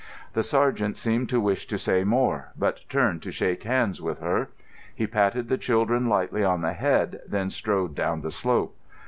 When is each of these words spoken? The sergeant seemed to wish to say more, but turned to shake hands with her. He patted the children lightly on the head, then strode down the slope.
The 0.33 0.41
sergeant 0.41 0.97
seemed 0.97 1.29
to 1.29 1.39
wish 1.39 1.67
to 1.67 1.77
say 1.77 2.03
more, 2.03 2.53
but 2.57 2.79
turned 2.89 3.21
to 3.21 3.31
shake 3.31 3.61
hands 3.61 4.01
with 4.01 4.17
her. 4.21 4.49
He 4.95 5.05
patted 5.05 5.47
the 5.47 5.59
children 5.59 6.09
lightly 6.09 6.43
on 6.43 6.61
the 6.61 6.73
head, 6.73 7.21
then 7.27 7.51
strode 7.51 7.93
down 7.93 8.21
the 8.21 8.31
slope. 8.31 8.75